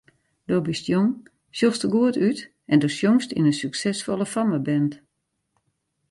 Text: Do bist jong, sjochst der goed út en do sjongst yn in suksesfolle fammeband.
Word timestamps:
Do 0.49 0.55
bist 0.67 0.85
jong, 0.91 1.11
sjochst 1.57 1.81
der 1.83 1.91
goed 1.95 2.15
út 2.27 2.39
en 2.71 2.79
do 2.81 2.89
sjongst 2.97 3.31
yn 3.37 3.47
in 3.49 3.59
suksesfolle 3.61 4.27
fammeband. 4.33 4.91